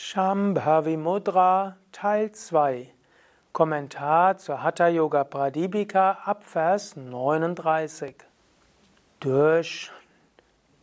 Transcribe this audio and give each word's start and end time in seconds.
Shambhavi 0.00 0.96
Mudra 0.96 1.76
Teil 1.90 2.30
2 2.30 2.88
Kommentar 3.52 4.38
zur 4.38 4.62
Hatha 4.62 4.86
Yoga 4.86 5.24
Pradipika 5.24 6.18
ab 6.24 6.44
Vers 6.44 6.94
39 6.96 8.14
Durch 9.18 9.90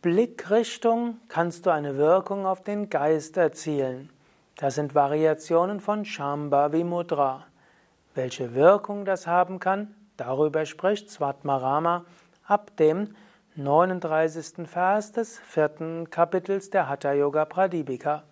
Blickrichtung 0.02 1.16
kannst 1.28 1.64
du 1.64 1.70
eine 1.70 1.96
Wirkung 1.96 2.46
auf 2.46 2.62
den 2.62 2.90
Geist 2.90 3.38
erzielen. 3.38 4.10
Das 4.56 4.74
sind 4.74 4.94
Variationen 4.94 5.80
von 5.80 6.04
Shambhavi 6.04 6.84
Mudra. 6.84 7.46
Welche 8.14 8.54
Wirkung 8.54 9.06
das 9.06 9.26
haben 9.26 9.58
kann, 9.58 9.94
darüber 10.18 10.66
spricht 10.66 11.10
Svatmarama 11.10 12.04
ab 12.46 12.76
dem 12.76 13.16
39. 13.56 14.68
Vers 14.68 15.12
des 15.12 15.38
vierten 15.38 16.10
Kapitels 16.10 16.68
der 16.68 16.88
Hatha 16.88 17.14
Yoga 17.14 17.46
Pradipika. 17.46 18.22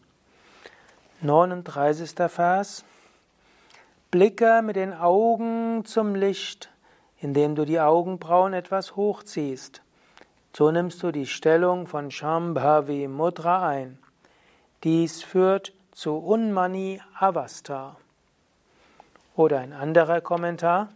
39. 1.22 2.10
Vers 2.28 2.84
Blicke 4.10 4.60
mit 4.62 4.76
den 4.76 4.92
Augen 4.92 5.86
zum 5.86 6.14
Licht, 6.14 6.68
indem 7.18 7.54
du 7.54 7.64
die 7.64 7.80
Augenbrauen 7.80 8.52
etwas 8.52 8.94
hochziehst. 8.94 9.80
So 10.54 10.70
nimmst 10.70 11.02
du 11.02 11.10
die 11.10 11.24
Stellung 11.24 11.86
von 11.86 12.10
Shambhavi 12.10 13.08
Mudra 13.08 13.66
ein. 13.66 13.96
Dies 14.84 15.22
führt 15.22 15.72
zu 15.92 16.18
Unmani 16.18 17.00
Avasta. 17.18 17.96
Oder 19.34 19.60
ein 19.60 19.72
anderer 19.72 20.20
Kommentar. 20.20 20.90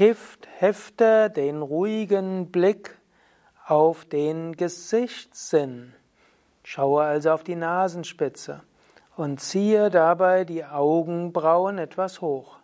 Hift, 0.00 0.48
hefte 0.56 1.28
den 1.28 1.60
ruhigen 1.60 2.50
Blick 2.50 2.96
auf 3.66 4.06
den 4.06 4.56
Gesichtssinn. 4.56 5.92
Schaue 6.64 7.02
also 7.02 7.32
auf 7.32 7.44
die 7.44 7.54
Nasenspitze 7.54 8.62
und 9.14 9.42
ziehe 9.42 9.90
dabei 9.90 10.44
die 10.44 10.64
Augenbrauen 10.64 11.76
etwas 11.76 12.22
hoch. 12.22 12.60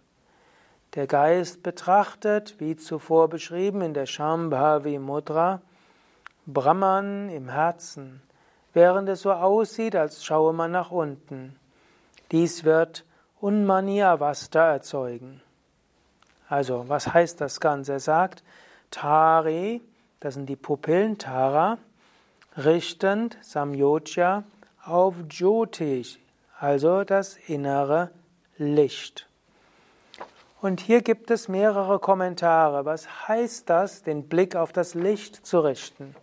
Der 0.94 1.06
Geist 1.06 1.62
betrachtet, 1.62 2.58
wie 2.58 2.74
zuvor 2.74 3.28
beschrieben 3.28 3.82
in 3.82 3.92
der 3.92 4.06
Shambhavi 4.06 4.98
Mudra, 4.98 5.60
Brahman 6.46 7.28
im 7.28 7.50
Herzen, 7.50 8.22
während 8.72 9.10
es 9.10 9.20
so 9.20 9.32
aussieht, 9.34 9.94
als 9.94 10.24
schaue 10.24 10.54
man 10.54 10.70
nach 10.70 10.90
unten. 10.90 11.54
Dies 12.32 12.64
wird 12.64 13.04
Unmaniavasta 13.42 14.72
erzeugen. 14.72 15.42
Also, 16.48 16.88
was 16.88 17.12
heißt 17.12 17.40
das 17.40 17.60
Ganze? 17.60 17.94
Er 17.94 18.00
sagt, 18.00 18.42
Tari, 18.90 19.82
das 20.20 20.34
sind 20.34 20.46
die 20.46 20.56
Pupillen, 20.56 21.18
Tara, 21.18 21.78
richtend 22.56 23.36
Samyojya 23.42 24.44
auf 24.84 25.14
Jyotish, 25.28 26.18
also 26.58 27.04
das 27.04 27.36
innere 27.36 28.10
Licht. 28.56 29.28
Und 30.62 30.80
hier 30.80 31.02
gibt 31.02 31.30
es 31.30 31.48
mehrere 31.48 31.98
Kommentare. 31.98 32.84
Was 32.84 33.28
heißt 33.28 33.68
das, 33.68 34.02
den 34.02 34.28
Blick 34.28 34.56
auf 34.56 34.72
das 34.72 34.94
Licht 34.94 35.44
zu 35.46 35.60
richten? 35.60 36.16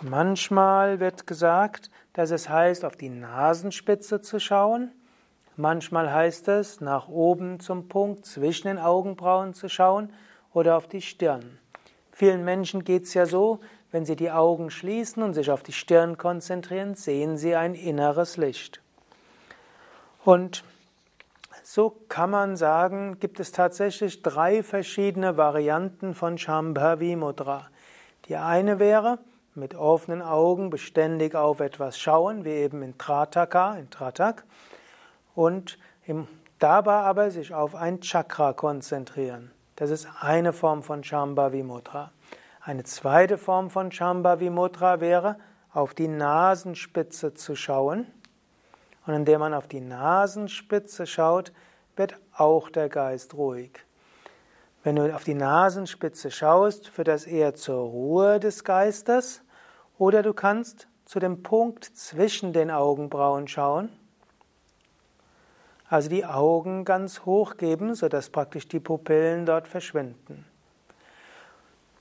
Manchmal 0.00 1.00
wird 1.00 1.26
gesagt, 1.26 1.90
dass 2.12 2.30
es 2.30 2.48
heißt, 2.48 2.84
auf 2.84 2.96
die 2.96 3.08
Nasenspitze 3.08 4.20
zu 4.20 4.38
schauen. 4.38 4.92
Manchmal 5.56 6.12
heißt 6.12 6.48
es, 6.48 6.80
nach 6.80 7.08
oben 7.08 7.60
zum 7.60 7.88
Punkt 7.88 8.26
zwischen 8.26 8.66
den 8.66 8.78
Augenbrauen 8.78 9.54
zu 9.54 9.68
schauen 9.68 10.12
oder 10.52 10.76
auf 10.76 10.88
die 10.88 11.02
Stirn. 11.02 11.58
Vielen 12.10 12.44
Menschen 12.44 12.84
geht 12.84 13.04
es 13.04 13.14
ja 13.14 13.26
so, 13.26 13.60
wenn 13.92 14.04
sie 14.04 14.16
die 14.16 14.32
Augen 14.32 14.70
schließen 14.70 15.22
und 15.22 15.34
sich 15.34 15.52
auf 15.52 15.62
die 15.62 15.72
Stirn 15.72 16.18
konzentrieren, 16.18 16.96
sehen 16.96 17.36
sie 17.36 17.54
ein 17.54 17.74
inneres 17.74 18.36
Licht. 18.36 18.80
Und 20.24 20.64
so 21.62 21.90
kann 22.08 22.30
man 22.30 22.56
sagen, 22.56 23.18
gibt 23.20 23.38
es 23.38 23.52
tatsächlich 23.52 24.22
drei 24.22 24.64
verschiedene 24.64 25.36
Varianten 25.36 26.14
von 26.14 26.36
Shambhavi 26.36 27.14
Mudra. 27.14 27.68
Die 28.28 28.36
eine 28.36 28.80
wäre, 28.80 29.18
mit 29.54 29.76
offenen 29.76 30.22
Augen 30.22 30.70
beständig 30.70 31.36
auf 31.36 31.60
etwas 31.60 31.98
schauen, 31.98 32.44
wie 32.44 32.50
eben 32.50 32.82
in 32.82 32.98
Trataka, 32.98 33.76
in 33.76 33.90
Tratak 33.90 34.44
und 35.34 35.78
im, 36.06 36.28
dabei 36.58 37.00
aber 37.00 37.30
sich 37.30 37.54
auf 37.54 37.74
ein 37.74 38.00
Chakra 38.00 38.52
konzentrieren. 38.52 39.50
Das 39.76 39.90
ist 39.90 40.08
eine 40.20 40.52
Form 40.52 40.82
von 40.82 41.02
Shambhavi 41.02 41.62
Mudra. 41.62 42.12
Eine 42.60 42.84
zweite 42.84 43.38
Form 43.38 43.70
von 43.70 43.90
Shambhavi 43.90 44.50
Mudra 44.50 45.00
wäre, 45.00 45.36
auf 45.72 45.94
die 45.94 46.08
Nasenspitze 46.08 47.34
zu 47.34 47.56
schauen. 47.56 48.06
Und 49.06 49.14
indem 49.14 49.40
man 49.40 49.54
auf 49.54 49.66
die 49.66 49.80
Nasenspitze 49.80 51.06
schaut, 51.06 51.52
wird 51.96 52.16
auch 52.36 52.70
der 52.70 52.88
Geist 52.88 53.34
ruhig. 53.34 53.72
Wenn 54.82 54.96
du 54.96 55.14
auf 55.14 55.24
die 55.24 55.34
Nasenspitze 55.34 56.30
schaust, 56.30 56.88
führt 56.88 57.08
das 57.08 57.26
eher 57.26 57.54
zur 57.54 57.82
Ruhe 57.82 58.38
des 58.38 58.64
Geistes, 58.64 59.42
oder 59.98 60.22
du 60.22 60.32
kannst 60.32 60.88
zu 61.04 61.20
dem 61.20 61.42
Punkt 61.42 61.84
zwischen 61.84 62.52
den 62.52 62.70
Augenbrauen 62.70 63.46
schauen 63.46 63.90
also 65.88 66.08
die 66.08 66.24
Augen 66.24 66.84
ganz 66.84 67.24
hoch 67.24 67.56
geben, 67.56 67.94
sodass 67.94 68.30
praktisch 68.30 68.68
die 68.68 68.80
Pupillen 68.80 69.46
dort 69.46 69.68
verschwinden. 69.68 70.44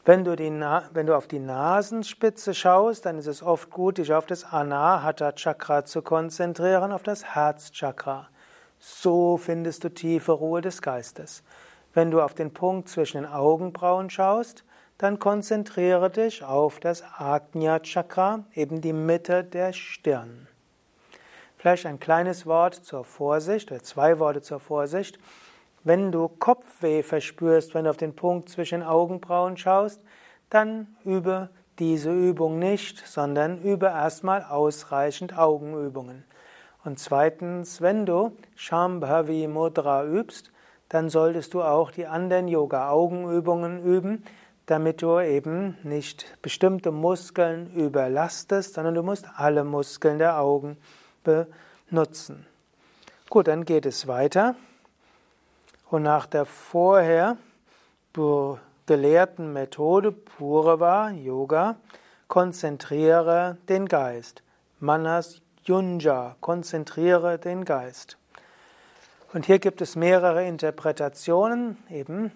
Wenn 0.05 0.25
du, 0.25 0.35
die, 0.35 0.51
wenn 0.51 1.05
du 1.05 1.15
auf 1.15 1.27
die 1.27 1.39
Nasenspitze 1.39 2.53
schaust, 2.53 3.05
dann 3.05 3.17
ist 3.17 3.27
es 3.27 3.41
oft 3.41 3.69
gut, 3.69 3.97
dich 3.97 4.13
auf 4.13 4.25
das 4.25 4.43
Anahata 4.43 5.31
Chakra 5.31 5.85
zu 5.85 6.01
konzentrieren, 6.01 6.91
auf 6.91 7.03
das 7.03 7.23
Herzchakra. 7.23 8.27
So 8.79 9.37
findest 9.37 9.85
du 9.85 9.89
tiefe 9.89 10.33
Ruhe 10.33 10.59
des 10.59 10.81
Geistes. 10.81 11.41
Wenn 11.93 12.11
du 12.11 12.21
auf 12.21 12.33
den 12.33 12.51
Punkt 12.51 12.89
zwischen 12.89 13.21
den 13.21 13.31
Augenbrauen 13.31 14.09
schaust, 14.09 14.65
dann 14.97 15.19
konzentriere 15.19 16.09
dich 16.09 16.43
auf 16.43 16.81
das 16.81 17.01
Agnya 17.17 17.79
Chakra, 17.79 18.43
eben 18.53 18.81
die 18.81 18.93
Mitte 18.93 19.45
der 19.45 19.71
Stirn. 19.71 20.47
Vielleicht 21.63 21.85
ein 21.85 22.01
kleines 22.01 22.45
Wort 22.45 22.75
zur 22.75 23.05
Vorsicht 23.05 23.71
oder 23.71 23.81
zwei 23.81 24.19
Worte 24.19 24.41
zur 24.41 24.59
Vorsicht. 24.59 25.17
Wenn 25.85 26.11
du 26.11 26.27
Kopfweh 26.27 27.03
verspürst, 27.03 27.73
wenn 27.73 27.85
du 27.85 27.89
auf 27.89 27.95
den 27.95 28.17
Punkt 28.17 28.49
zwischen 28.49 28.83
Augenbrauen 28.83 29.55
schaust, 29.55 30.01
dann 30.49 30.93
übe 31.05 31.47
diese 31.79 32.11
Übung 32.11 32.59
nicht, 32.59 33.07
sondern 33.07 33.61
übe 33.61 33.85
erstmal 33.85 34.43
ausreichend 34.43 35.37
Augenübungen. 35.37 36.25
Und 36.83 36.99
zweitens, 36.99 37.79
wenn 37.79 38.05
du 38.05 38.35
Shambhavi 38.55 39.47
Mudra 39.47 40.03
übst, 40.03 40.51
dann 40.89 41.09
solltest 41.09 41.53
du 41.53 41.63
auch 41.63 41.91
die 41.91 42.07
anderen 42.07 42.49
Yoga-Augenübungen 42.49 43.85
üben, 43.85 44.25
damit 44.65 45.01
du 45.01 45.17
eben 45.21 45.77
nicht 45.83 46.25
bestimmte 46.41 46.91
Muskeln 46.91 47.73
überlastest, 47.73 48.73
sondern 48.73 48.95
du 48.95 49.01
musst 49.01 49.27
alle 49.37 49.63
Muskeln 49.63 50.19
der 50.19 50.41
Augen 50.41 50.75
benutzen. 51.23 52.45
Gut, 53.29 53.47
dann 53.47 53.65
geht 53.65 53.85
es 53.85 54.07
weiter. 54.07 54.55
Und 55.89 56.03
nach 56.03 56.25
der 56.25 56.45
vorher 56.45 57.37
gelehrten 58.85 59.53
Methode 59.53 60.11
Purava 60.11 61.09
Yoga 61.11 61.75
konzentriere 62.27 63.57
den 63.69 63.87
Geist. 63.87 64.43
Manas 64.79 65.41
Yunja, 65.65 66.35
konzentriere 66.41 67.39
den 67.39 67.63
Geist. 67.63 68.17
Und 69.33 69.45
hier 69.45 69.59
gibt 69.59 69.81
es 69.81 69.95
mehrere 69.95 70.45
Interpretationen. 70.45 71.77
Eben 71.89 72.31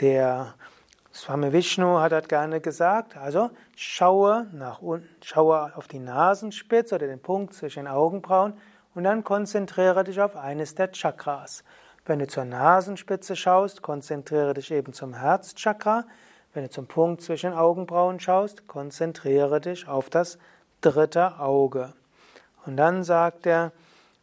der 0.00 0.54
Swami 1.14 1.52
Vishnu 1.52 2.00
hat 2.00 2.12
das 2.12 2.26
gerne 2.26 2.60
gesagt. 2.60 3.16
Also 3.16 3.50
schaue 3.76 4.46
nach 4.52 4.80
unten, 4.80 5.08
schaue 5.22 5.76
auf 5.76 5.86
die 5.86 5.98
Nasenspitze 5.98 6.94
oder 6.94 7.06
den 7.06 7.20
Punkt 7.20 7.52
zwischen 7.54 7.84
den 7.84 7.92
Augenbrauen 7.92 8.54
und 8.94 9.04
dann 9.04 9.22
konzentriere 9.22 10.04
dich 10.04 10.20
auf 10.20 10.36
eines 10.36 10.74
der 10.74 10.90
Chakras. 10.92 11.64
Wenn 12.06 12.18
du 12.18 12.26
zur 12.26 12.44
Nasenspitze 12.44 13.36
schaust, 13.36 13.82
konzentriere 13.82 14.54
dich 14.54 14.70
eben 14.70 14.92
zum 14.92 15.14
Herzchakra. 15.14 16.04
Wenn 16.54 16.64
du 16.64 16.70
zum 16.70 16.86
Punkt 16.86 17.22
zwischen 17.22 17.50
den 17.50 17.58
Augenbrauen 17.58 18.18
schaust, 18.18 18.66
konzentriere 18.66 19.60
dich 19.60 19.86
auf 19.86 20.10
das 20.10 20.38
dritte 20.80 21.38
Auge. 21.38 21.92
Und 22.66 22.76
dann 22.76 23.04
sagt 23.04 23.46
er, 23.46 23.72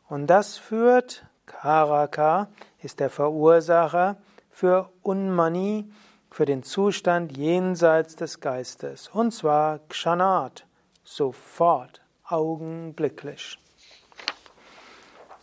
und 0.08 0.28
das 0.28 0.58
führt, 0.58 1.26
Karaka 1.46 2.48
ist 2.82 3.00
der 3.00 3.10
Verursacher 3.10 4.18
für 4.50 4.90
Unmani, 5.02 5.90
für 6.32 6.46
den 6.46 6.64
Zustand 6.64 7.36
jenseits 7.36 8.16
des 8.16 8.40
Geistes. 8.40 9.10
Und 9.10 9.32
zwar 9.32 9.80
Kshanat, 9.90 10.66
sofort, 11.04 12.02
augenblicklich. 12.24 13.58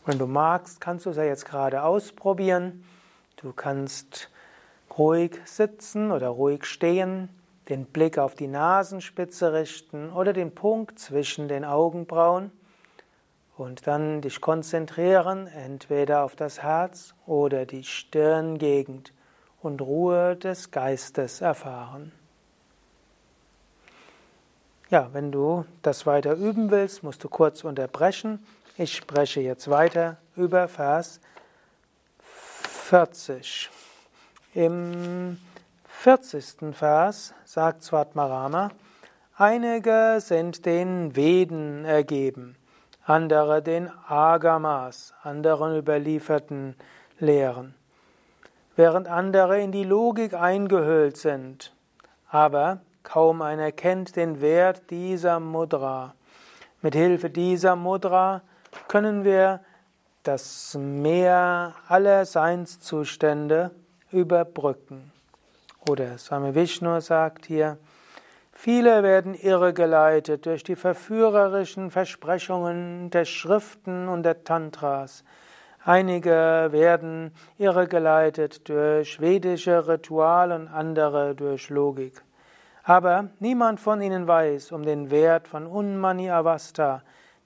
Wenn 0.04 0.18
du 0.18 0.26
magst, 0.26 0.80
kannst 0.80 1.06
du 1.06 1.10
es 1.10 1.16
ja 1.16 1.24
jetzt 1.24 1.44
gerade 1.44 1.82
ausprobieren. 1.82 2.84
Du 3.36 3.52
kannst 3.52 4.30
Ruhig 4.96 5.40
sitzen 5.44 6.10
oder 6.10 6.28
ruhig 6.28 6.64
stehen, 6.64 7.28
den 7.68 7.84
Blick 7.84 8.18
auf 8.18 8.34
die 8.34 8.46
Nasenspitze 8.46 9.52
richten 9.52 10.10
oder 10.10 10.32
den 10.32 10.54
Punkt 10.54 10.98
zwischen 10.98 11.48
den 11.48 11.64
Augenbrauen 11.64 12.50
und 13.56 13.86
dann 13.86 14.22
dich 14.22 14.40
konzentrieren 14.40 15.48
entweder 15.48 16.24
auf 16.24 16.36
das 16.36 16.62
Herz 16.62 17.14
oder 17.26 17.66
die 17.66 17.84
Stirngegend 17.84 19.12
und 19.66 19.82
Ruhe 19.82 20.36
des 20.36 20.70
Geistes 20.70 21.40
erfahren. 21.40 22.12
Ja, 24.88 25.10
wenn 25.12 25.32
du 25.32 25.64
das 25.82 26.06
weiter 26.06 26.34
üben 26.34 26.70
willst, 26.70 27.02
musst 27.02 27.24
du 27.24 27.28
kurz 27.28 27.64
unterbrechen. 27.64 28.46
Ich 28.78 28.94
spreche 28.94 29.40
jetzt 29.40 29.68
weiter 29.68 30.18
über 30.36 30.68
Vers 30.68 31.20
40. 32.20 33.68
Im 34.54 35.38
40. 35.86 36.72
Vers 36.72 37.34
sagt 37.44 37.82
Svatmarama, 37.82 38.70
einige 39.36 40.18
sind 40.20 40.64
den 40.64 41.16
Veden 41.16 41.84
ergeben, 41.84 42.56
andere 43.04 43.60
den 43.62 43.90
Agamas, 44.06 45.12
anderen 45.24 45.76
überlieferten 45.76 46.76
Lehren, 47.18 47.74
während 48.76 49.08
andere 49.08 49.60
in 49.60 49.72
die 49.72 49.84
Logik 49.84 50.34
eingehüllt 50.34 51.16
sind. 51.16 51.74
Aber 52.30 52.80
Kaum 53.06 53.40
einer 53.40 53.70
kennt 53.70 54.16
den 54.16 54.40
Wert 54.40 54.90
dieser 54.90 55.38
Mudra. 55.38 56.16
Mit 56.82 56.96
Hilfe 56.96 57.30
dieser 57.30 57.76
Mudra 57.76 58.42
können 58.88 59.22
wir 59.22 59.60
das 60.24 60.76
Meer 60.76 61.74
aller 61.86 62.24
Seinszustände 62.24 63.70
überbrücken. 64.10 65.12
Oder 65.88 66.18
Swami 66.18 66.52
Vishnu 66.52 66.98
sagt 67.00 67.46
hier, 67.46 67.78
viele 68.50 69.04
werden 69.04 69.34
irregeleitet 69.34 70.44
durch 70.44 70.64
die 70.64 70.74
verführerischen 70.74 71.92
Versprechungen 71.92 73.10
der 73.10 73.24
Schriften 73.24 74.08
und 74.08 74.24
der 74.24 74.42
Tantras. 74.42 75.22
Einige 75.88 76.66
werden 76.72 77.30
irregeleitet 77.58 78.68
durch 78.68 79.20
vedische 79.20 79.86
Rituale 79.86 80.56
und 80.56 80.66
andere 80.66 81.36
durch 81.36 81.70
Logik. 81.70 82.24
Aber 82.82 83.28
niemand 83.38 83.78
von 83.78 84.02
ihnen 84.02 84.26
weiß 84.26 84.72
um 84.72 84.84
den 84.84 85.12
Wert 85.12 85.46
von 85.46 85.64
Unmani 85.64 86.28
Avasta, 86.28 87.02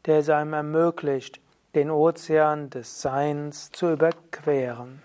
der 0.07 0.21
es 0.21 0.31
einem 0.31 0.55
ermöglicht, 0.55 1.39
den 1.75 1.91
Ozean 1.91 2.71
des 2.71 3.03
Seins 3.03 3.73
zu 3.73 3.93
überqueren. 3.93 5.03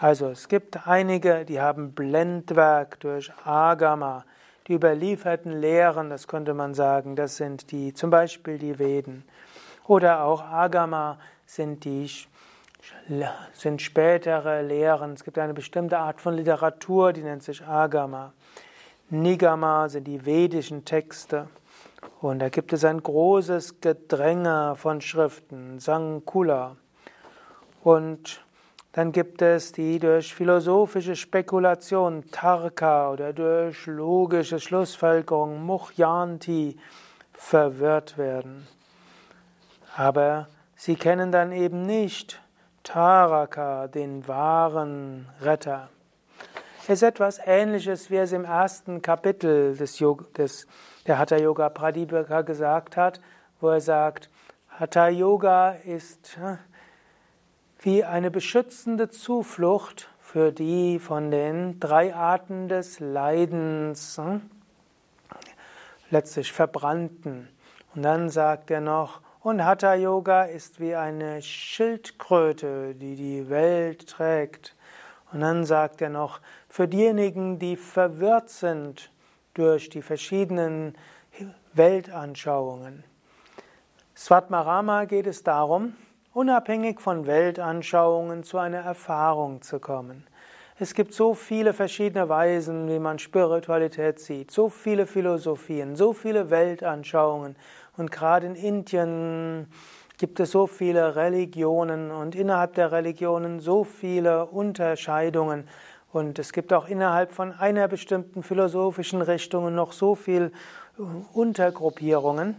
Also 0.00 0.28
es 0.28 0.46
gibt 0.46 0.86
einige, 0.86 1.44
die 1.44 1.60
haben 1.60 1.94
Blendwerk 1.94 3.00
durch 3.00 3.32
Agama, 3.44 4.24
die 4.68 4.74
überlieferten 4.74 5.50
Lehren, 5.50 6.10
das 6.10 6.28
könnte 6.28 6.54
man 6.54 6.74
sagen, 6.74 7.16
das 7.16 7.38
sind 7.38 7.72
die 7.72 7.92
zum 7.92 8.10
Beispiel 8.10 8.56
die 8.56 8.78
Veden. 8.78 9.24
Oder 9.88 10.22
auch 10.22 10.44
Agama 10.44 11.18
sind 11.48 11.84
die 11.84 12.10
sind 13.54 13.82
spätere 13.82 14.62
Lehren. 14.62 15.14
Es 15.14 15.24
gibt 15.24 15.38
eine 15.38 15.54
bestimmte 15.54 15.98
Art 15.98 16.20
von 16.20 16.34
Literatur, 16.34 17.12
die 17.12 17.22
nennt 17.22 17.42
sich 17.42 17.66
Agama. 17.66 18.32
Nigama 19.10 19.88
sind 19.88 20.04
die 20.04 20.24
vedischen 20.24 20.84
Texte. 20.84 21.48
Und 22.20 22.38
da 22.38 22.48
gibt 22.48 22.72
es 22.72 22.84
ein 22.84 23.02
großes 23.02 23.80
Gedränge 23.80 24.74
von 24.76 25.00
Schriften, 25.00 25.80
Sankula. 25.80 26.76
Und 27.82 28.44
dann 28.92 29.12
gibt 29.12 29.42
es 29.42 29.72
die 29.72 29.98
durch 29.98 30.34
philosophische 30.34 31.16
Spekulation, 31.16 32.30
Tarka, 32.30 33.10
oder 33.10 33.32
durch 33.32 33.86
logische 33.86 34.60
Schlussfolgerung, 34.60 35.64
Muchyanti, 35.64 36.78
verwirrt 37.32 38.18
werden. 38.18 38.66
Aber 39.96 40.48
sie 40.78 40.96
kennen 40.96 41.30
dann 41.30 41.52
eben 41.52 41.82
nicht 41.82 42.40
Taraka, 42.82 43.86
den 43.88 44.26
wahren 44.26 45.28
Retter 45.42 45.90
ist 46.88 47.02
etwas 47.02 47.38
Ähnliches, 47.44 48.10
wie 48.10 48.16
es 48.16 48.32
im 48.32 48.44
ersten 48.44 49.02
Kapitel 49.02 49.76
des, 49.76 49.98
Yoga, 49.98 50.24
des 50.36 50.66
der 51.06 51.18
Hatha 51.18 51.36
Yoga 51.36 51.68
Pradipika 51.68 52.40
gesagt 52.42 52.96
hat, 52.96 53.20
wo 53.60 53.68
er 53.68 53.80
sagt, 53.80 54.30
Hatha 54.70 55.08
Yoga 55.08 55.72
ist 55.72 56.38
wie 57.80 58.04
eine 58.04 58.30
beschützende 58.30 59.10
Zuflucht 59.10 60.08
für 60.18 60.50
die 60.50 60.98
von 60.98 61.30
den 61.30 61.78
drei 61.78 62.14
Arten 62.14 62.68
des 62.68 63.00
Leidens 63.00 64.16
hm, 64.16 64.42
letztlich 66.10 66.52
verbrannten. 66.52 67.48
Und 67.94 68.02
dann 68.02 68.30
sagt 68.30 68.70
er 68.70 68.80
noch, 68.80 69.20
und 69.40 69.64
Hatha 69.64 69.94
Yoga 69.94 70.42
ist 70.44 70.80
wie 70.80 70.94
eine 70.94 71.42
Schildkröte, 71.42 72.94
die 72.94 73.14
die 73.14 73.48
Welt 73.48 74.08
trägt. 74.08 74.74
Und 75.32 75.40
dann 75.40 75.64
sagt 75.64 76.02
er 76.02 76.08
noch, 76.08 76.40
für 76.68 76.88
diejenigen, 76.88 77.58
die 77.58 77.76
verwirrt 77.76 78.50
sind 78.50 79.10
durch 79.54 79.88
die 79.90 80.02
verschiedenen 80.02 80.94
Weltanschauungen. 81.72 83.04
Svatmarama 84.16 85.04
geht 85.04 85.26
es 85.26 85.44
darum, 85.44 85.94
unabhängig 86.32 87.00
von 87.00 87.26
Weltanschauungen 87.26 88.42
zu 88.42 88.58
einer 88.58 88.78
Erfahrung 88.78 89.62
zu 89.62 89.78
kommen. 89.78 90.26
Es 90.80 90.94
gibt 90.94 91.12
so 91.12 91.34
viele 91.34 91.72
verschiedene 91.72 92.28
Weisen, 92.28 92.88
wie 92.88 93.00
man 93.00 93.18
Spiritualität 93.18 94.20
sieht, 94.20 94.52
so 94.52 94.68
viele 94.68 95.06
Philosophien, 95.06 95.96
so 95.96 96.12
viele 96.12 96.50
Weltanschauungen. 96.50 97.56
Und 97.98 98.10
gerade 98.10 98.46
in 98.46 98.54
Indien 98.54 99.66
gibt 100.18 100.40
es 100.40 100.52
so 100.52 100.66
viele 100.66 101.16
Religionen 101.16 102.10
und 102.10 102.34
innerhalb 102.34 102.74
der 102.74 102.92
Religionen 102.92 103.60
so 103.60 103.84
viele 103.84 104.46
Unterscheidungen. 104.46 105.68
Und 106.12 106.38
es 106.38 106.52
gibt 106.52 106.72
auch 106.72 106.88
innerhalb 106.88 107.32
von 107.32 107.52
einer 107.52 107.86
bestimmten 107.88 108.42
philosophischen 108.42 109.20
Richtung 109.20 109.74
noch 109.74 109.92
so 109.92 110.14
viel 110.14 110.52
äh, 110.98 111.02
Untergruppierungen. 111.34 112.56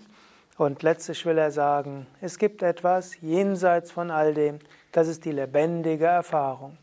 Und 0.58 0.84
letztlich 0.84 1.26
will 1.26 1.38
er 1.38 1.52
sagen, 1.52 2.06
es 2.20 2.38
gibt 2.38 2.62
etwas 2.62 3.20
jenseits 3.22 3.92
von 3.92 4.12
all 4.12 4.34
dem, 4.34 4.60
das 4.92 5.08
ist 5.08 5.24
die 5.24 5.32
lebendige 5.32 6.06
Erfahrung. 6.06 6.78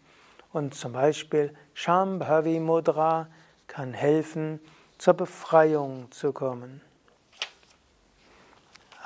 Und 0.53 0.75
zum 0.75 0.93
Beispiel 0.93 1.53
Shambhavi 1.75 2.59
Mudra 2.59 3.29
kann 3.67 3.93
helfen, 3.93 4.61
zur 4.97 5.13
Befreiung 5.13 6.11
zu 6.11 6.33
kommen. 6.33 6.81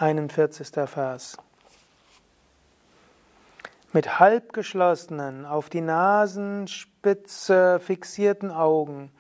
41. 0.01 0.71
Vers 0.87 1.37
mit 3.93 4.19
halbgeschlossenen, 4.19 5.45
auf 5.45 5.69
die 5.69 5.83
Nasenspitze 5.83 7.79
fixierten 7.81 8.51
Augen, 8.51 9.11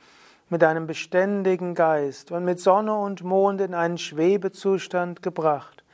mit 0.49 0.65
einem 0.65 0.87
beständigen 0.87 1.75
Geist 1.75 2.33
und 2.33 2.47
mit 2.47 2.61
Sonne 2.61 2.95
und 2.95 3.23
Mond 3.23 3.61
in 3.61 3.75
einen 3.75 3.99
Schwebezustand 3.99 5.23
gebracht, 5.23 5.85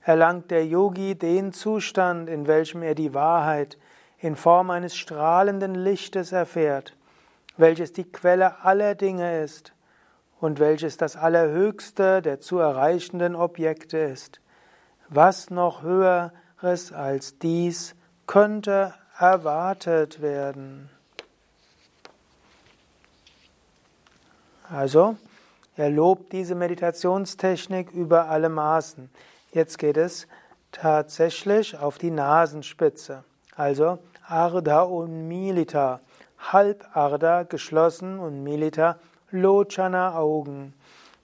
erlangt 0.00 0.50
der 0.50 0.66
Yogi 0.66 1.14
den 1.14 1.52
Zustand, 1.52 2.28
in 2.28 2.48
welchem 2.48 2.82
er 2.82 2.96
die 2.96 3.14
Wahrheit 3.14 3.78
in 4.18 4.34
Form 4.34 4.70
eines 4.70 4.96
strahlenden 4.96 5.76
Lichtes 5.76 6.32
erfährt, 6.32 6.96
welches 7.58 7.92
die 7.92 8.10
Quelle 8.10 8.64
aller 8.64 8.96
Dinge 8.96 9.40
ist 9.44 9.72
und 10.42 10.58
welches 10.58 10.96
das 10.96 11.14
Allerhöchste 11.14 12.20
der 12.20 12.40
zu 12.40 12.58
erreichenden 12.58 13.36
Objekte 13.36 13.98
ist. 13.98 14.40
Was 15.08 15.50
noch 15.50 15.82
höheres 15.82 16.92
als 16.92 17.38
dies 17.38 17.94
könnte 18.26 18.92
erwartet 19.16 20.20
werden. 20.20 20.90
Also, 24.68 25.16
er 25.76 25.90
lobt 25.90 26.32
diese 26.32 26.56
Meditationstechnik 26.56 27.92
über 27.92 28.28
alle 28.28 28.48
Maßen. 28.48 29.10
Jetzt 29.52 29.78
geht 29.78 29.96
es 29.96 30.26
tatsächlich 30.72 31.78
auf 31.78 31.98
die 31.98 32.10
Nasenspitze. 32.10 33.22
Also 33.54 34.00
Arda 34.26 34.82
und 34.82 35.28
Milita. 35.28 36.00
Halb 36.50 36.84
Arda 36.96 37.44
geschlossen 37.44 38.18
und 38.18 38.42
Milita 38.42 38.98
Lochana 39.32 40.14
Augen. 40.14 40.74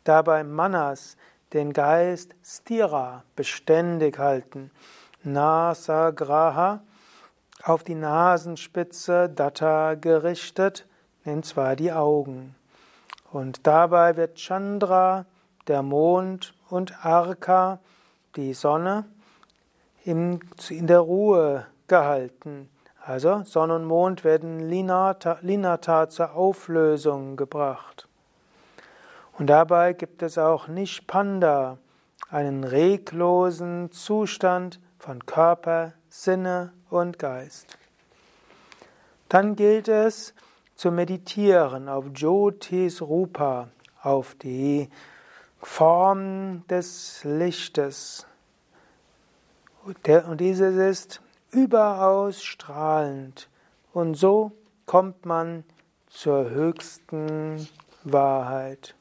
Dabei 0.05 0.43
Manas, 0.43 1.17
den 1.53 1.73
Geist 1.73 2.35
Stira, 2.43 3.23
beständig 3.37 4.19
halten. 4.19 4.71
Nasagraha 5.23 6.81
auf 7.63 7.85
die 7.85 7.95
Nasenspitze 7.95 9.29
Datta 9.29 9.95
gerichtet, 9.95 10.87
und 11.25 11.45
zwar 11.45 11.77
die 11.77 11.93
Augen. 11.93 12.55
Und 13.31 13.67
dabei 13.67 14.17
wird 14.17 14.39
Chandra, 14.39 15.27
der 15.67 15.83
Mond, 15.83 16.55
und 16.71 17.05
Arka, 17.05 17.79
die 18.37 18.55
Sonne, 18.55 19.05
in 20.05 20.41
der 20.71 21.01
Ruhe 21.01 21.67
gehalten. 21.87 22.71
Also 23.09 23.43
Sonne 23.45 23.77
und 23.77 23.87
Mond 23.87 24.23
werden 24.23 24.61
linata, 24.69 25.39
linata 25.41 26.11
zur 26.11 26.35
Auflösung 26.35 27.39
gebracht. 27.39 28.07
Und 29.39 29.47
dabei 29.47 29.95
gibt 29.95 30.23
es 30.23 30.37
auch 30.37 30.69
Nishpanda, 30.69 31.79
einen 32.29 32.65
reglosen 32.65 33.91
Zustand 33.93 34.79
von 34.99 35.25
Körper, 35.25 35.95
Sinne 36.11 36.75
und 36.91 37.19
Geist. 37.19 37.79
Dann 39.31 39.57
gilt 39.57 39.89
es 39.89 40.35
zu 40.75 40.91
meditieren 40.93 41.89
auf 41.89 42.05
Jyotis 42.15 43.01
Rupa, 43.01 43.69
auf 44.03 44.35
die 44.35 44.91
Form 45.63 46.67
des 46.67 47.25
Lichtes. 47.25 48.27
Und 49.83 50.41
dieses 50.43 50.77
ist 50.77 51.23
überaus 51.51 52.43
strahlend. 52.43 53.49
Und 53.93 54.15
so 54.15 54.53
kommt 54.87 55.27
man 55.27 55.65
zur 56.07 56.51
höchsten 56.51 57.69
Wahrheit. 58.05 58.95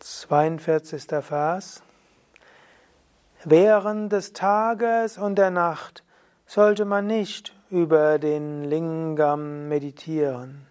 42. 0.00 1.04
Vers. 1.22 1.82
Während 3.44 4.12
des 4.12 4.32
Tages 4.32 5.18
und 5.18 5.36
der 5.36 5.50
Nacht 5.50 6.02
sollte 6.46 6.84
man 6.84 7.06
nicht 7.06 7.54
über 7.70 8.18
den 8.18 8.64
Lingam 8.64 9.68
meditieren. 9.68 10.66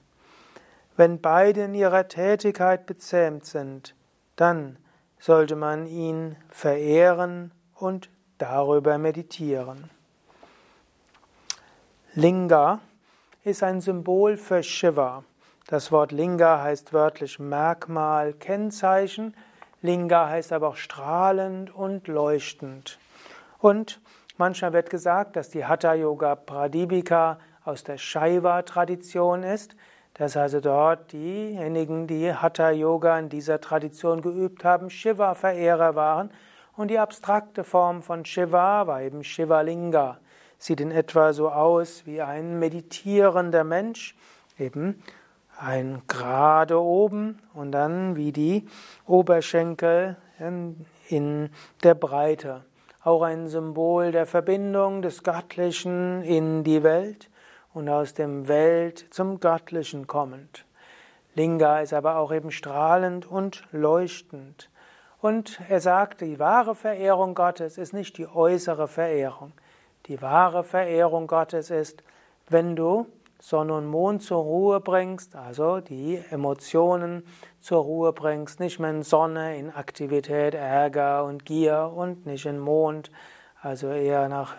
Wenn 0.97 1.21
beide 1.21 1.63
in 1.63 1.73
ihrer 1.73 2.07
Tätigkeit 2.07 2.85
bezähmt 2.85 3.45
sind, 3.45 3.95
dann 4.35 4.77
sollte 5.19 5.55
man 5.55 5.85
ihn 5.87 6.35
verehren 6.49 7.51
und 7.75 8.09
darüber 8.37 8.97
meditieren. 8.97 9.89
Linga 12.13 12.79
ist 13.43 13.63
ein 13.63 13.81
Symbol 13.81 14.37
für 14.37 14.63
Shiva. 14.63 15.23
Das 15.67 15.91
Wort 15.91 16.11
Linga 16.11 16.61
heißt 16.61 16.93
wörtlich 16.93 17.39
Merkmal, 17.39 18.33
Kennzeichen. 18.33 19.35
Linga 19.81 20.29
heißt 20.29 20.53
aber 20.53 20.69
auch 20.69 20.77
strahlend 20.77 21.73
und 21.73 22.07
leuchtend. 22.07 22.99
Und 23.59 23.99
manchmal 24.37 24.73
wird 24.73 24.89
gesagt, 24.89 25.35
dass 25.35 25.49
die 25.49 25.65
Hatha 25.65 25.93
Yoga 25.93 26.35
Pradipika 26.35 27.39
aus 27.63 27.83
der 27.83 27.97
Shaiva-Tradition 27.97 29.43
ist, 29.43 29.75
dass 30.15 30.37
also 30.37 30.61
dort 30.61 31.11
diejenigen, 31.11 32.07
die 32.07 32.33
Hatha 32.33 32.71
Yoga 32.71 33.19
in 33.19 33.29
dieser 33.29 33.59
Tradition 33.59 34.21
geübt 34.21 34.63
haben, 34.63 34.89
Shiva-Verehrer 34.89 35.95
waren 35.95 36.31
und 36.75 36.89
die 36.89 36.99
abstrakte 36.99 37.63
Form 37.63 38.01
von 38.01 38.25
Shiva 38.25 38.87
war 38.87 39.01
eben 39.01 39.23
Shivalinga. 39.23 40.19
Sieht 40.57 40.79
in 40.79 40.91
etwa 40.91 41.33
so 41.33 41.49
aus 41.49 42.05
wie 42.05 42.21
ein 42.21 42.59
meditierender 42.59 43.65
Mensch, 43.65 44.15
eben 44.57 45.01
ein 45.57 46.01
gerade 46.07 46.81
oben 46.81 47.39
und 47.53 47.73
dann 47.73 48.15
wie 48.15 48.31
die 48.31 48.67
Oberschenkel 49.05 50.15
in, 51.09 51.49
der 51.83 51.93
Breite. 51.93 52.63
Auch 53.03 53.21
ein 53.21 53.47
Symbol 53.47 54.11
der 54.11 54.25
Verbindung 54.25 55.01
des 55.01 55.23
Göttlichen 55.23 56.23
in 56.23 56.63
die 56.63 56.83
Welt 56.83 57.29
und 57.75 57.89
aus 57.89 58.13
dem 58.13 58.47
Welt 58.47 59.05
zum 59.11 59.39
Göttlichen 59.39 60.07
kommend. 60.07 60.65
Linga 61.35 61.81
ist 61.81 61.93
aber 61.93 62.15
auch 62.15 62.31
eben 62.31 62.49
strahlend 62.49 63.29
und 63.29 63.63
leuchtend. 63.71 64.69
Und 65.21 65.59
er 65.67 65.81
sagt, 65.81 66.21
die 66.21 66.39
wahre 66.39 66.73
Verehrung 66.73 67.35
Gottes 67.35 67.77
ist 67.77 67.93
nicht 67.93 68.17
die 68.17 68.27
äußere 68.27 68.87
Verehrung. 68.87 69.51
Die 70.05 70.21
wahre 70.21 70.63
Verehrung 70.63 71.27
Gottes 71.27 71.69
ist, 71.69 72.01
wenn 72.47 72.77
du 72.77 73.07
Sonne 73.39 73.73
und 73.73 73.87
Mond 73.87 74.23
zur 74.23 74.41
Ruhe 74.41 74.79
bringst, 74.79 75.35
also 75.35 75.81
die 75.81 76.23
Emotionen 76.29 77.27
zur 77.59 77.83
Ruhe 77.83 78.13
bringst, 78.13 78.61
nicht 78.61 78.79
mehr 78.79 78.91
in 78.91 79.03
Sonne, 79.03 79.57
in 79.57 79.69
Aktivität, 79.69 80.53
Ärger 80.53 81.25
und 81.25 81.43
Gier 81.43 81.91
und 81.93 82.25
nicht 82.25 82.45
in 82.45 82.59
Mond, 82.59 83.11
also 83.65 83.89
eher 83.89 84.29
nach 84.29 84.55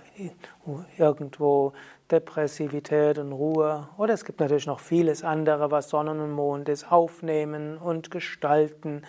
irgendwo 0.98 1.72
Depressivität 2.10 3.18
und 3.18 3.32
Ruhe. 3.32 3.88
Oder 3.98 4.14
es 4.14 4.24
gibt 4.24 4.40
natürlich 4.40 4.66
noch 4.66 4.80
vieles 4.80 5.22
andere, 5.22 5.70
was 5.70 5.90
Sonne 5.90 6.10
und 6.10 6.32
Mond 6.32 6.68
ist, 6.68 6.90
Aufnehmen 6.90 7.78
und 7.78 8.10
Gestalten 8.10 9.02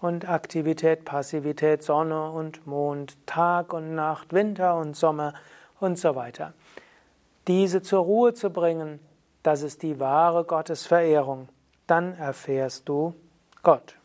und 0.00 0.28
Aktivität, 0.28 1.04
Passivität, 1.04 1.82
Sonne 1.82 2.30
und 2.30 2.66
Mond, 2.66 3.18
Tag 3.26 3.74
und 3.74 3.94
Nacht, 3.94 4.32
Winter 4.32 4.78
und 4.78 4.96
Sommer 4.96 5.34
und 5.78 5.98
so 5.98 6.14
weiter. 6.14 6.54
Diese 7.46 7.82
zur 7.82 8.02
Ruhe 8.02 8.32
zu 8.32 8.48
bringen, 8.48 8.98
das 9.42 9.60
ist 9.60 9.82
die 9.82 10.00
wahre 10.00 10.44
Gottesverehrung. 10.44 11.48
Dann 11.86 12.14
erfährst 12.14 12.88
du 12.88 13.14
Gott. 13.62 13.96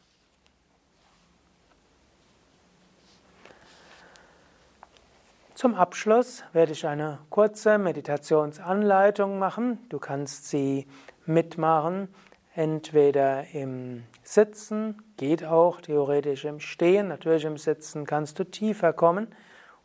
Zum 5.59 5.75
Abschluss 5.75 6.43
werde 6.53 6.71
ich 6.71 6.87
eine 6.87 7.19
kurze 7.29 7.77
Meditationsanleitung 7.77 9.37
machen. 9.39 9.79
Du 9.89 9.99
kannst 9.99 10.47
sie 10.47 10.87
mitmachen, 11.25 12.07
entweder 12.55 13.43
im 13.53 14.05
Sitzen, 14.23 15.03
geht 15.17 15.43
auch 15.43 15.81
theoretisch 15.81 16.45
im 16.45 16.61
Stehen, 16.61 17.09
natürlich 17.09 17.43
im 17.43 17.57
Sitzen 17.57 18.05
kannst 18.05 18.39
du 18.39 18.45
tiefer 18.45 18.93
kommen. 18.93 19.27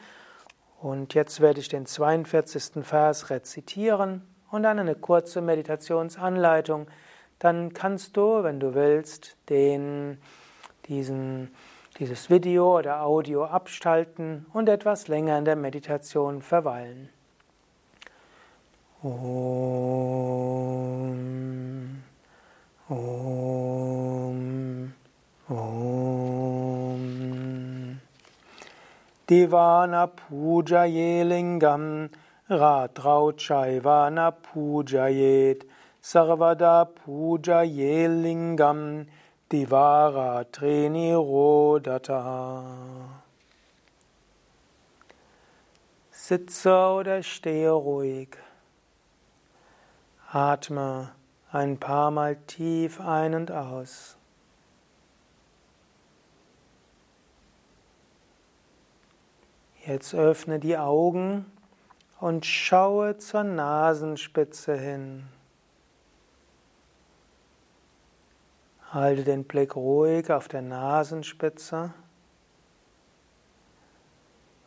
und 0.81 1.15
jetzt 1.15 1.41
werde 1.41 1.61
ich 1.61 1.69
den 1.69 1.87
42. 1.87 2.85
Vers 2.85 3.31
rezitieren 3.31 4.23
und 4.51 4.63
dann 4.63 4.79
eine 4.79 4.95
kurze 4.95 5.41
Meditationsanleitung. 5.41 6.87
Dann 7.39 7.73
kannst 7.73 8.17
du, 8.17 8.43
wenn 8.43 8.61
du 8.61 8.75
willst, 8.75 9.37
den, 9.49 10.19
diesen, 10.89 11.51
dieses 11.99 12.31
Video 12.31 12.79
oder 12.79 13.03
Audio 13.03 13.45
abschalten 13.45 14.47
und 14.53 14.69
etwas 14.69 15.09
länger 15.09 15.39
in 15.39 15.45
der 15.45 15.57
Meditation 15.57 16.43
verweilen. 16.43 17.09
Om. 19.03 19.17
Om. 22.89 24.93
Om. 25.49 25.96
Divana 29.29 30.09
pujaye 30.09 31.25
lingam 31.27 32.09
ratrauchaivana 32.49 34.33
pujayet 34.33 35.65
sarvada 36.01 36.87
pujaye 36.87 38.07
lingam 38.07 39.07
divara 39.51 40.45
treni 40.53 41.11
rodata. 41.11 42.21
Sitze 46.13 46.71
oder 46.71 47.21
stehe 47.25 47.71
ruhig. 47.71 48.37
Atme 50.33 51.11
ein 51.53 51.79
paar 51.79 52.13
Mal 52.13 52.37
tief 52.47 53.01
ein 53.01 53.35
und 53.35 53.51
aus. 53.51 54.16
Jetzt 59.87 60.15
öffne 60.15 60.59
die 60.59 60.77
Augen 60.77 61.47
und 62.19 62.45
schaue 62.45 63.19
zur 63.19 63.45
Nasenspitze 63.45 64.77
hin. 64.77 65.29
Halte 68.91 69.23
den 69.23 69.45
Blick 69.45 69.77
ruhig 69.77 70.33
auf 70.33 70.49
der 70.49 70.63
Nasenspitze 70.63 71.95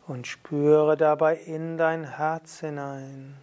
und 0.06 0.26
spüre 0.26 0.96
dabei 0.96 1.36
in 1.36 1.76
dein 1.76 2.04
Herz 2.16 2.60
hinein. 2.60 3.36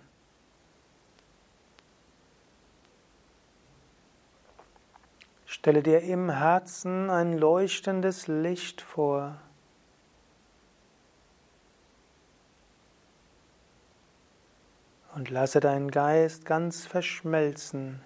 Stelle 5.46 5.84
dir 5.84 6.02
im 6.02 6.32
Herzen 6.32 7.12
ein 7.12 7.38
leuchtendes 7.38 8.28
Licht 8.28 8.82
vor. 8.82 9.36
Und 15.18 15.32
lasse 15.32 15.60
deinen 15.60 15.90
Geist 15.90 16.46
ganz 16.46 16.86
verschmelzen 16.86 18.04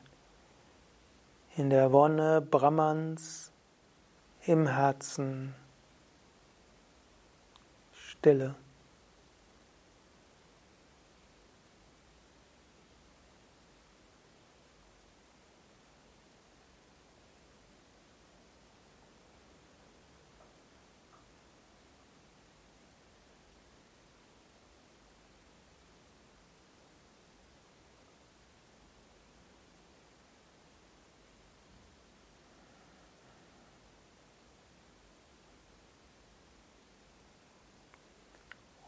in 1.57 1.69
der 1.69 1.91
Wonne 1.91 2.39
Brahmans 2.39 3.51
im 4.45 4.65
Herzen. 4.65 5.53
Stille. 7.91 8.55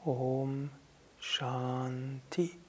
Om 0.05 0.69
Shanti. 1.17 2.62